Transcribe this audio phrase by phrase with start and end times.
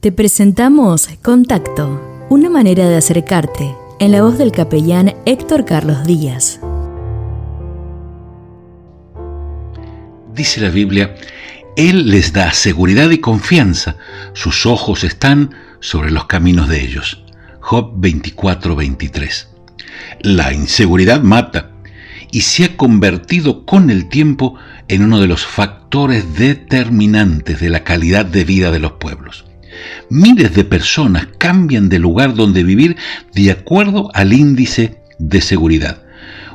[0.00, 6.58] Te presentamos Contacto, una manera de acercarte, en la voz del capellán Héctor Carlos Díaz.
[10.34, 11.14] Dice la Biblia,
[11.76, 13.96] Él les da seguridad y confianza,
[14.32, 17.22] sus ojos están sobre los caminos de ellos.
[17.60, 19.48] Job 24:23.
[20.22, 21.72] La inseguridad mata
[22.30, 24.54] y se ha convertido con el tiempo
[24.88, 29.49] en uno de los factores determinantes de la calidad de vida de los pueblos.
[30.08, 32.96] Miles de personas cambian de lugar donde vivir
[33.34, 36.02] de acuerdo al índice de seguridad.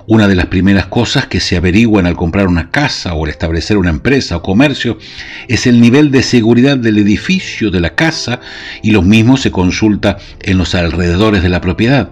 [0.08, 3.76] Una de las primeras cosas que se averiguan al comprar una casa o al establecer
[3.78, 5.00] una empresa o comercio
[5.48, 8.40] es el nivel de seguridad del edificio, de la casa,
[8.84, 12.12] y lo mismo se consulta en los alrededores de la propiedad.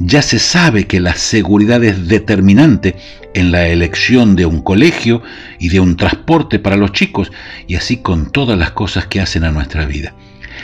[0.00, 2.96] Ya se sabe que la seguridad es determinante
[3.32, 5.22] en la elección de un colegio
[5.58, 7.32] y de un transporte para los chicos,
[7.66, 10.14] y así con todas las cosas que hacen a nuestra vida.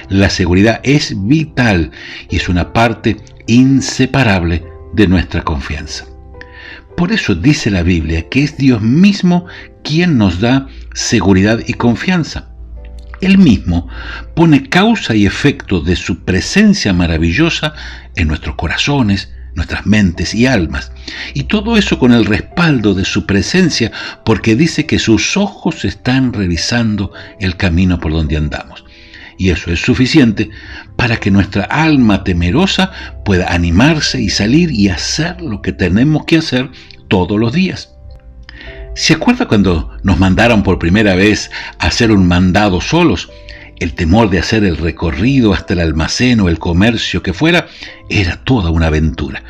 [0.08, 1.90] La seguridad es vital
[2.30, 3.16] y es una parte
[3.48, 6.06] inseparable de nuestra confianza.
[6.96, 9.46] Por eso dice la Biblia que es Dios mismo
[9.82, 12.50] quien nos da seguridad y confianza.
[13.20, 13.88] Él mismo
[14.34, 17.74] pone causa y efecto de su presencia maravillosa
[18.14, 20.92] en nuestros corazones, nuestras mentes y almas.
[21.34, 23.90] Y todo eso con el respaldo de su presencia,
[24.24, 28.85] porque dice que sus ojos están revisando el camino por donde andamos
[29.38, 30.50] y eso es suficiente
[30.96, 32.90] para que nuestra alma temerosa
[33.24, 36.70] pueda animarse y salir y hacer lo que tenemos que hacer
[37.08, 37.92] todos los días.
[38.94, 43.30] ¿Se acuerda cuando nos mandaron por primera vez a hacer un mandado solos?
[43.78, 47.66] El temor de hacer el recorrido hasta el almacén o el comercio que fuera
[48.08, 49.42] era toda una aventura.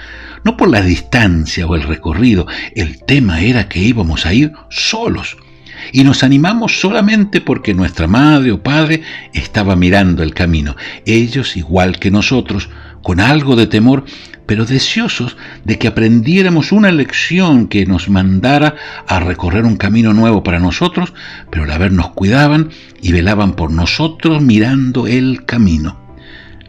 [0.42, 5.36] No por la distancia o el recorrido, el tema era que íbamos a ir solos
[5.92, 10.76] y nos animamos solamente porque nuestra madre o padre estaba mirando el camino.
[11.04, 12.68] Ellos, igual que nosotros,
[13.02, 14.04] con algo de temor,
[14.46, 18.76] pero deseosos de que aprendiéramos una lección que nos mandara
[19.06, 21.12] a recorrer un camino nuevo para nosotros,
[21.50, 22.70] pero a la vez nos cuidaban
[23.02, 26.05] y velaban por nosotros mirando el camino.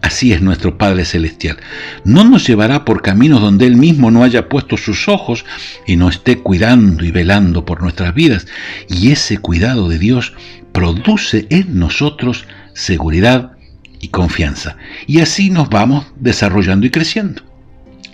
[0.07, 1.57] Así es nuestro Padre Celestial.
[2.05, 5.43] No nos llevará por caminos donde Él mismo no haya puesto sus ojos
[5.85, 8.47] y no esté cuidando y velando por nuestras vidas.
[8.87, 10.31] Y ese cuidado de Dios
[10.71, 13.51] produce en nosotros seguridad
[13.99, 14.77] y confianza.
[15.07, 17.41] Y así nos vamos desarrollando y creciendo.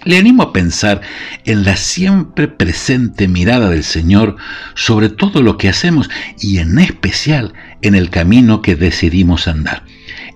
[0.04, 1.02] Le animo a pensar
[1.46, 4.38] en la siempre presente mirada del Señor
[4.74, 9.84] sobre todo lo que hacemos y en especial en el camino que decidimos andar.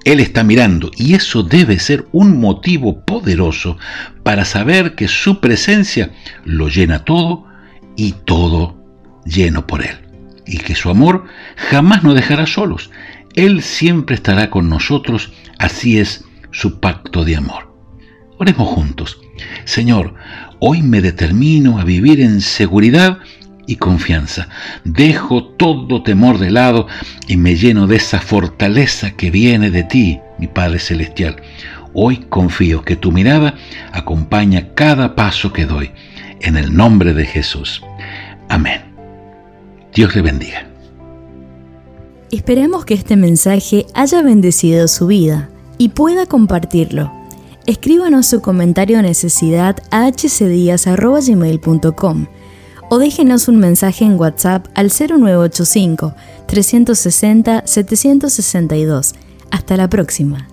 [0.08, 3.78] Él está mirando y eso debe ser un motivo poderoso
[4.24, 6.12] para saber que su presencia
[6.46, 7.44] lo llena todo
[7.98, 8.82] y todo
[9.26, 9.98] lleno por Él.
[10.46, 11.26] Y que su amor
[11.58, 12.90] jamás nos dejará solos.
[13.36, 17.76] Él siempre estará con nosotros, así es su pacto de amor.
[18.38, 19.20] Oremos juntos.
[19.66, 20.14] Señor,
[20.60, 23.20] hoy me determino a vivir en seguridad
[23.68, 24.48] y confianza.
[24.84, 26.88] Dejo todo temor de lado
[27.28, 31.36] y me lleno de esa fortaleza que viene de ti, mi Padre Celestial.
[31.94, 33.56] Hoy confío que tu mirada
[33.92, 35.92] acompaña cada paso que doy.
[36.40, 37.84] En el nombre de Jesús.
[38.48, 38.82] Amén.
[39.94, 40.68] Dios le bendiga.
[42.32, 47.12] Esperemos que este mensaje haya bendecido su vida y pueda compartirlo.
[47.66, 51.48] Escríbanos su comentario o necesidad a hcdias.com
[52.90, 56.16] o déjenos un mensaje en WhatsApp al 0985
[56.48, 59.16] 360 762.
[59.52, 60.48] Hasta la próxima.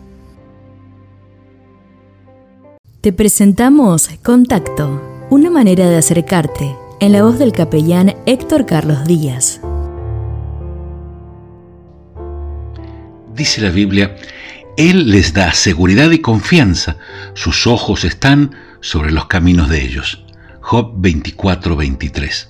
[3.00, 9.60] Te presentamos Contacto, una manera de acercarte, en la voz del capellán Héctor Carlos Díaz.
[13.34, 14.16] Dice la Biblia,
[14.76, 16.96] Él les da seguridad y confianza,
[17.34, 20.23] sus ojos están sobre los caminos de ellos.
[20.66, 22.48] Job 24:23.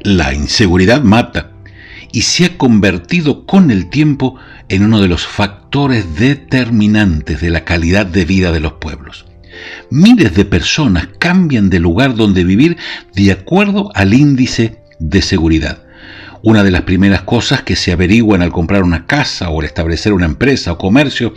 [0.00, 1.52] La inseguridad mata
[2.10, 4.36] y se ha convertido con el tiempo
[4.70, 9.26] en uno de los factores determinantes de la calidad de vida de los pueblos.
[9.90, 12.78] Miles de personas cambian de lugar donde vivir
[13.14, 15.84] de acuerdo al índice de seguridad.
[16.46, 20.12] Una de las primeras cosas que se averiguan al comprar una casa o al establecer
[20.12, 21.32] una empresa o comercio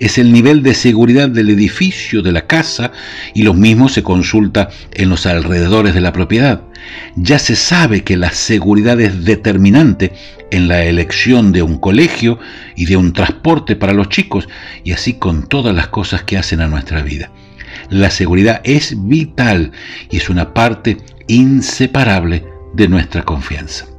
[0.00, 2.92] es el nivel de seguridad del edificio, de la casa,
[3.32, 6.60] y lo mismo se consulta en los alrededores de la propiedad.
[7.16, 10.12] Ya se sabe que la seguridad es determinante
[10.50, 12.38] en la elección de un colegio
[12.76, 14.46] y de un transporte para los chicos,
[14.84, 17.32] y así con todas las cosas que hacen a nuestra vida.
[17.88, 19.72] La seguridad es vital
[20.10, 20.98] y es una parte
[21.28, 23.89] inseparable de nuestra confianza.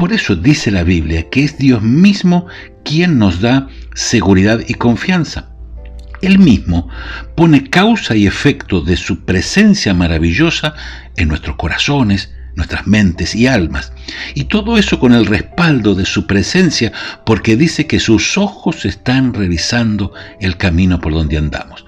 [0.00, 2.46] Por eso dice la Biblia que es Dios mismo
[2.86, 5.50] quien nos da seguridad y confianza.
[6.22, 6.88] Él mismo
[7.34, 10.72] pone causa y efecto de su presencia maravillosa
[11.18, 13.92] en nuestros corazones, nuestras mentes y almas.
[14.34, 16.92] Y todo eso con el respaldo de su presencia,
[17.26, 21.84] porque dice que sus ojos están revisando el camino por donde andamos.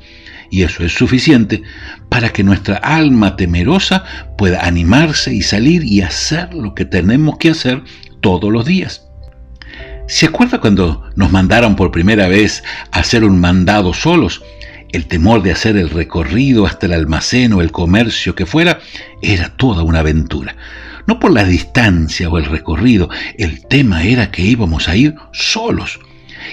[0.52, 1.62] Y eso es suficiente
[2.10, 4.04] para que nuestra alma temerosa
[4.36, 7.82] pueda animarse y salir y hacer lo que tenemos que hacer
[8.20, 9.08] todos los días.
[10.08, 14.42] ¿Se acuerda cuando nos mandaron por primera vez a hacer un mandado solos?
[14.90, 18.78] El temor de hacer el recorrido hasta el almacén o el comercio que fuera
[19.22, 20.54] era toda una aventura.
[21.06, 23.08] No por la distancia o el recorrido,
[23.38, 25.98] el tema era que íbamos a ir solos.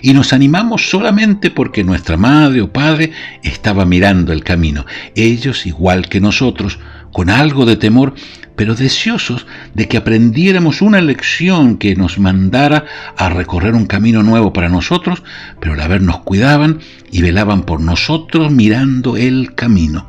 [0.02, 3.12] Y nos animamos solamente porque nuestra madre o padre
[3.44, 4.86] estaba mirando el camino.
[5.16, 6.80] Ellos, igual que nosotros,
[7.12, 8.14] con algo de temor,
[8.56, 12.84] pero deseosos de que aprendiéramos una lección que nos mandara
[13.16, 15.24] a recorrer un camino nuevo para nosotros,
[15.62, 20.09] pero a la vez nos cuidaban y velaban por nosotros mirando el camino.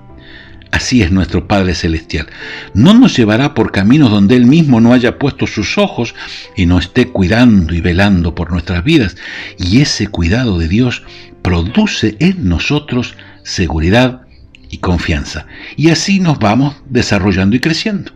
[0.71, 2.29] Así es nuestro Padre Celestial.
[2.75, 6.15] No nos llevará por caminos donde Él mismo no haya puesto sus ojos
[6.57, 9.17] y no esté cuidando y velando por nuestras vidas.
[9.59, 11.03] Y ese cuidado de Dios
[11.43, 14.23] produce en nosotros seguridad
[14.71, 15.47] y confianza.
[15.77, 18.13] Y así nos vamos desarrollando y creciendo.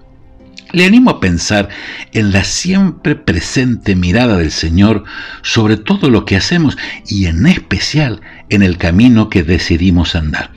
[0.73, 1.69] Le animo a pensar
[2.13, 5.05] en la siempre presente mirada del Señor
[5.43, 6.77] sobre todo lo que hacemos
[7.07, 10.51] y en especial en el camino que decidimos andar.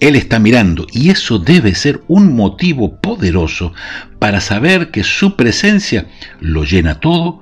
[0.00, 3.72] Él está mirando y eso debe ser un motivo poderoso
[4.18, 6.06] para saber que su presencia
[6.40, 7.40] lo llena todo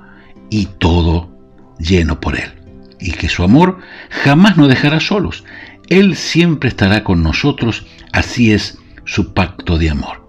[0.50, 1.30] y todo
[1.78, 2.52] lleno por Él.
[3.00, 3.78] Y que su amor
[4.08, 5.44] jamás nos dejará solos.
[5.88, 10.26] Él siempre estará con nosotros, así es su pacto de amor.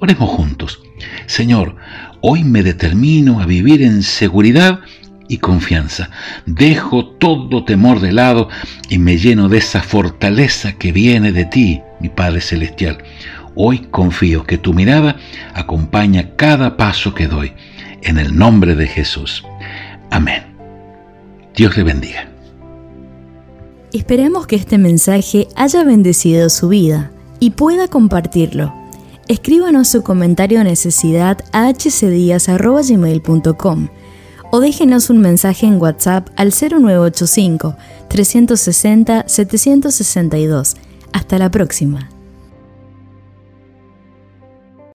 [0.00, 0.82] Oremos juntos.
[1.26, 1.76] Señor,
[2.20, 4.80] hoy me determino a vivir en seguridad
[5.28, 6.10] y confianza.
[6.46, 8.48] Dejo todo temor de lado
[8.88, 12.98] y me lleno de esa fortaleza que viene de ti, mi Padre Celestial.
[13.54, 15.16] Hoy confío que tu mirada
[15.54, 17.52] acompaña cada paso que doy.
[18.02, 19.44] En el nombre de Jesús.
[20.10, 20.42] Amén.
[21.54, 22.28] Dios le bendiga.
[23.92, 28.72] Esperemos que este mensaje haya bendecido su vida y pueda compartirlo.
[29.28, 33.88] Escríbanos su comentario o necesidad a hcdias.gmail.com
[34.54, 37.74] o déjenos un mensaje en WhatsApp al 0985
[38.08, 40.76] 360 762.
[41.14, 42.11] Hasta la próxima.